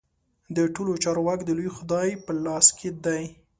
[0.55, 3.23] د ټولو چارو واک د لوی خدای په لاس کې دی.